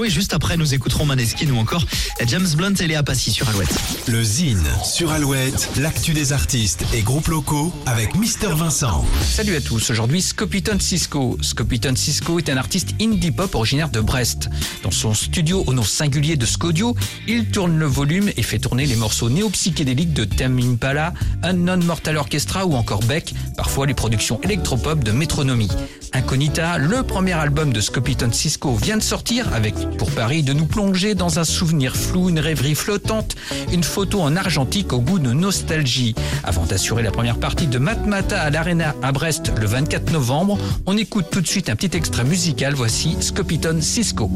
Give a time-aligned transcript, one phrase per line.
[0.00, 0.04] Cisco.
[0.04, 1.84] Et juste après, nous écouterons Maneskin ou encore
[2.26, 3.74] James Blunt et Léa Passy sur Alouette.
[4.08, 9.04] Le Zine sur Alouette, l'actu des artistes et groupes locaux avec Mister Vincent.
[9.22, 11.38] Salut à tous, aujourd'hui Scopiton Cisco.
[11.40, 14.48] Scopiton Cisco est un artiste indie pop originaire de Brest.
[14.82, 16.94] Dans son studio au nom singulier de Scodio,
[17.26, 21.12] il tourne le volume et fait tourner les morceaux néo-psychédéliques de Tame Impala,
[21.42, 25.70] Unknown Mortal Orchestra ou encore Beck, parfois les productions électropop de Métronomie.
[26.12, 30.66] Incognita, le premier album de Scopiton Cisco vient de sortir avec pour Paris de nous
[30.66, 33.36] plonger dans un souvenir flou, une rêverie flottante,
[33.72, 36.14] une photo en argentique au goût de nostalgie.
[36.44, 40.96] Avant d'assurer la première partie de Matmata à l'Arena à Brest le 24 novembre, on
[40.96, 42.74] écoute tout de suite un petit extrait musical.
[42.74, 44.30] Voici Scopiton Cisco.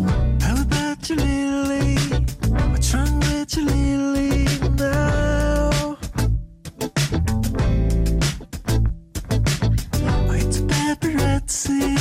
[11.64, 11.93] see.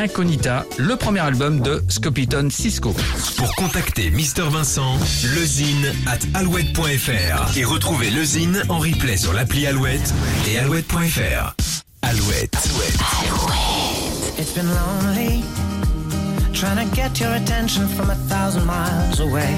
[0.00, 2.94] Incognita, le premier album de Scopiton Cisco.
[3.36, 4.96] Pour contacter Mister Vincent,
[5.36, 10.14] lezine at alouette.fr et retrouver Lezine en replay sur l'appli Alouette
[10.48, 11.54] et alouette.fr.
[12.00, 12.56] Alouette.
[14.38, 15.44] It's been lonely
[16.54, 19.54] trying to get your attention from a thousand miles away.